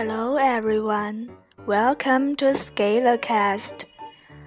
[0.00, 1.30] Hello everyone,
[1.66, 3.84] welcome to ScalersCast.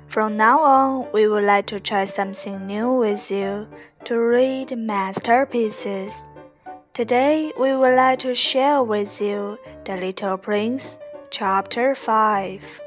[0.07, 3.67] From now on, we would like to try something new with you
[4.05, 6.27] to read masterpieces.
[6.95, 10.97] Today, we would like to share with you The Little Prince,
[11.29, 12.82] Chapter 5.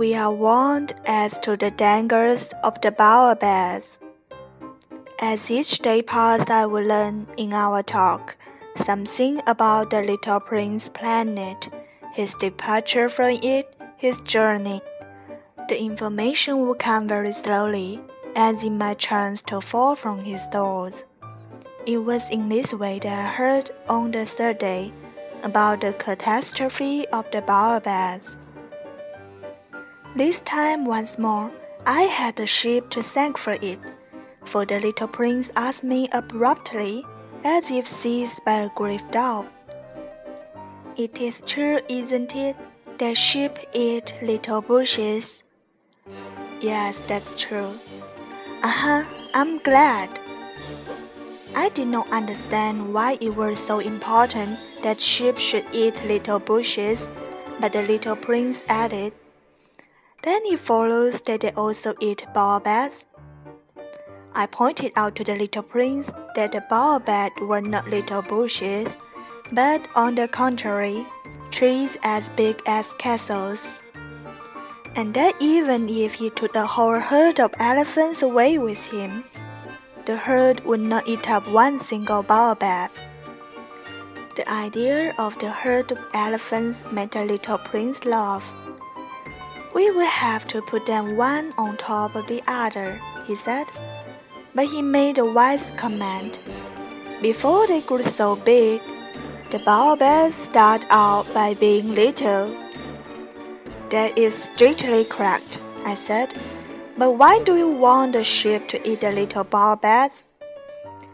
[0.00, 3.98] We are warned as to the dangers of the baobabs.
[5.20, 8.34] As each day passed, I would learn in our talk
[8.76, 11.68] something about the Little Prince planet,
[12.14, 14.80] his departure from it, his journey.
[15.68, 18.00] The information would come very slowly,
[18.34, 21.02] as it might chance to fall from his thoughts.
[21.84, 24.94] It was in this way that I heard on the third day
[25.42, 28.38] about the catastrophe of the baobabs.
[30.16, 31.52] This time once more,
[31.86, 33.78] I had the sheep to thank for it,
[34.44, 37.06] for the little prince asked me abruptly,
[37.44, 39.46] as if seized by a grave doubt.
[40.96, 42.56] It is true, isn't it,
[42.98, 45.44] that sheep eat little bushes?
[46.60, 47.72] Yes, that's true.
[48.64, 50.18] Uh huh, I'm glad.
[51.54, 57.12] I did not understand why it was so important that sheep should eat little bushes,
[57.60, 59.12] but the little prince added,
[60.22, 63.04] then it follows that they also eat baobabs.
[64.34, 68.98] I pointed out to the little prince that the baobabs were not little bushes,
[69.52, 71.04] but on the contrary,
[71.50, 73.82] trees as big as castles.
[74.94, 79.24] And that even if he took the whole herd of elephants away with him,
[80.04, 82.90] the herd would not eat up one single baobab.
[84.36, 88.52] The idea of the herd of elephants made the little prince laugh.
[89.72, 93.66] We will have to put them one on top of the other, he said.
[94.54, 96.40] But he made a wise command.
[97.22, 98.82] Before they grew so big,
[99.50, 102.52] the baobabs start out by being little.
[103.90, 106.34] That is strictly correct, I said.
[106.98, 110.24] But why do you want the sheep to eat the little baobabs?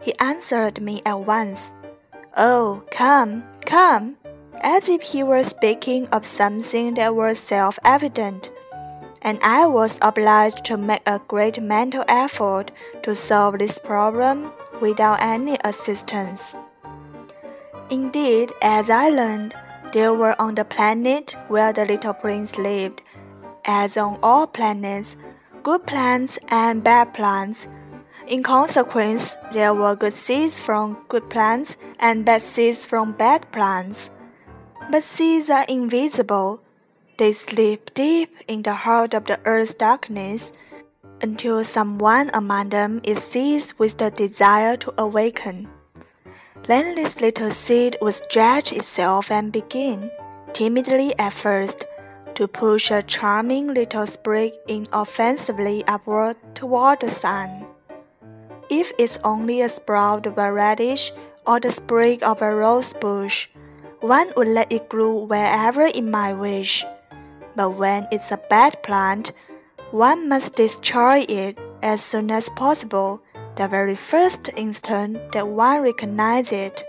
[0.01, 1.75] He answered me at once.
[2.37, 4.17] Oh, come, come
[4.61, 8.51] as if he were speaking of something that was self evident,
[9.23, 12.71] and I was obliged to make a great mental effort
[13.03, 16.55] to solve this problem without any assistance.
[17.91, 19.55] Indeed, as I learned,
[19.93, 23.03] there were on the planet where the little prince lived,
[23.65, 25.17] as on all planets,
[25.63, 27.69] good plants and bad plants.
[28.27, 34.11] In consequence, there were good seeds from good plants and bad seeds from bad plants.
[34.91, 36.61] But seeds are invisible.
[37.19, 40.53] They sleep deep in the heart of the earth's darkness
[41.23, 45.69] until someone among them is seized with the desire to awaken.
[46.69, 50.11] Then this little seed will stretch itself and begin,
[50.53, 51.87] timidly at first,
[52.35, 57.65] to push a charming little sprig inoffensively upward toward the sun.
[58.69, 61.13] If it's only a sprout of a radish
[61.47, 63.49] or the sprig of a rose bush,
[64.01, 66.85] one would let it grow wherever it might wish.
[67.57, 69.33] But when it's a bad plant,
[69.91, 73.23] one must destroy it as soon as possible,
[73.57, 76.85] the very first instant that one recognizes it.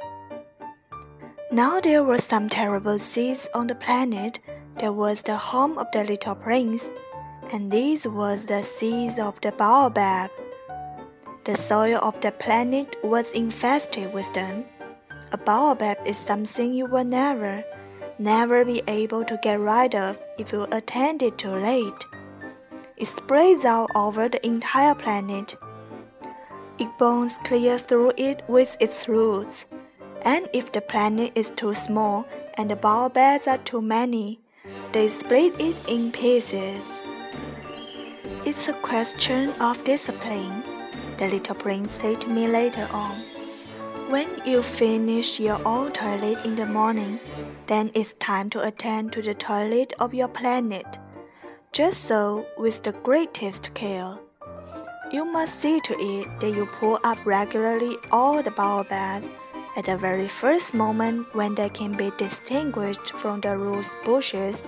[1.51, 4.39] Now there were some terrible seeds on the planet
[4.79, 6.91] that was the home of the little prince,
[7.53, 10.29] and these was the seeds of the baobab.
[11.45, 14.65] The soil of the planet was infested with them.
[15.31, 17.63] A baobab is something you will never,
[18.19, 22.05] never be able to get rid of if you attend it too late.
[22.97, 25.55] It spreads out over the entire planet.
[26.79, 29.65] It burns clear through it with its roots.
[30.23, 34.39] And if the planet is too small and the baobabs are too many,
[34.91, 36.83] they split it in pieces.
[38.45, 40.63] It's a question of discipline,
[41.17, 43.36] the little prince said to me later on.
[44.09, 47.19] When you finish your own toilet in the morning,
[47.67, 50.97] then it's time to attend to the toilet of your planet.
[51.73, 54.17] Just so, with the greatest care.
[55.11, 59.29] You must see to it that you pull up regularly all the baobabs
[59.75, 64.61] at the very first moment when they can be distinguished from the rose bushes,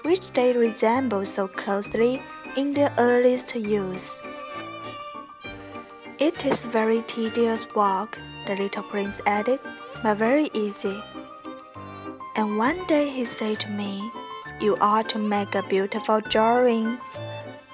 [0.00, 2.22] which they resemble so closely
[2.56, 4.18] in their earliest use.
[6.18, 9.60] It is a very tedious work, the little prince added,
[10.02, 11.00] but very easy.
[12.34, 14.10] And one day he said to me,
[14.60, 16.98] You ought to make a beautiful drawing.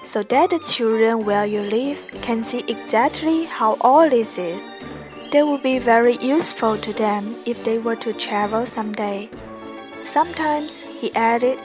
[0.03, 4.61] so that the children where you live can see exactly how all this is.
[5.31, 9.27] They would be very useful to them if they were to travel someday.
[10.03, 11.57] Sometimes, he added,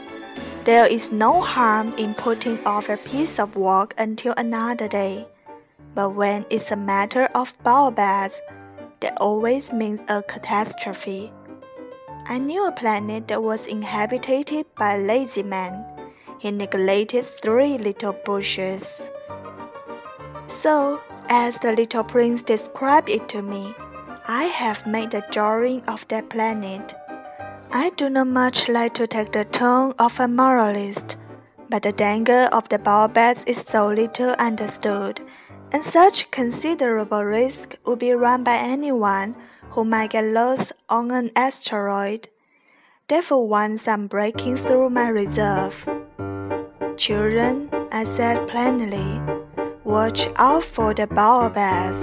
[0.65, 5.27] there is no harm in putting off a piece of work until another day.
[5.95, 8.41] But when it's a matter of baobabs,
[9.01, 11.33] that always means a catastrophe.
[12.27, 15.85] I knew a planet that was inhabited by a lazy man.
[16.39, 19.11] He neglected three little bushes.
[20.49, 23.75] So, as the little prince described it to me,
[24.29, 26.95] I have made a drawing of that planet.
[27.73, 31.17] I do not much like to take the tone of a moralist,
[31.69, 35.21] but the danger of the baobabs is so little understood,
[35.73, 39.35] and such considerable risk would be run by anyone
[39.71, 42.29] who might get lost on an asteroid.
[43.09, 45.75] Therefore, once I'm breaking through my reserve.
[46.97, 49.21] Children, I said plainly,
[49.85, 52.01] watch out for the baobabs.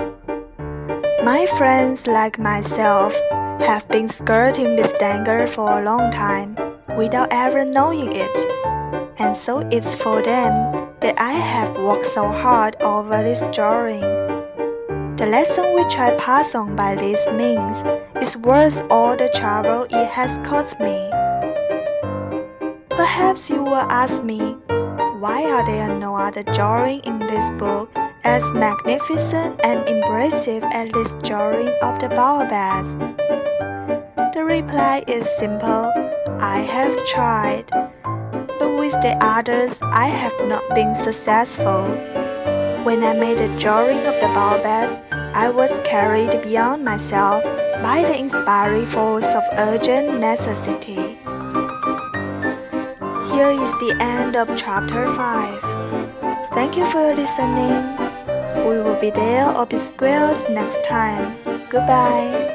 [1.24, 3.13] My friends, like myself,
[3.60, 6.58] have been skirting this danger for a long time
[6.98, 8.38] without ever knowing it,
[9.20, 14.02] and so it's for them that I have worked so hard over this drawing.
[15.18, 17.84] The lesson which I pass on by this means
[18.22, 21.10] is worth all the trouble it has cost me.
[22.90, 24.58] Perhaps you will ask me,
[25.20, 27.90] why are there no other drawing in this book
[28.24, 32.94] as magnificent and impressive as this drawing of the baobabs?
[34.34, 35.92] The reply is simple.
[36.40, 37.72] I have tried,
[39.02, 41.84] the others, I have not been successful.
[42.84, 47.44] When I made a drawing of the baobabs, I was carried beyond myself
[47.84, 51.18] by the inspiring force of urgent necessity.
[53.34, 55.62] Here is the end of chapter 5.
[56.54, 57.76] Thank you for listening.
[58.68, 61.36] We will be there or be squared next time.
[61.70, 62.47] Goodbye.